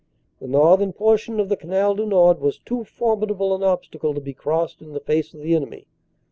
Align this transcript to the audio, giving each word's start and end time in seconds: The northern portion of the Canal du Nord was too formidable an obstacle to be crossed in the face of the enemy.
The 0.39 0.47
northern 0.47 0.93
portion 0.93 1.39
of 1.39 1.47
the 1.47 1.55
Canal 1.55 1.93
du 1.93 2.07
Nord 2.07 2.39
was 2.41 2.57
too 2.57 2.83
formidable 2.85 3.53
an 3.53 3.61
obstacle 3.61 4.15
to 4.15 4.19
be 4.19 4.33
crossed 4.33 4.81
in 4.81 4.93
the 4.93 4.99
face 4.99 5.31
of 5.35 5.41
the 5.41 5.53
enemy. 5.55 5.85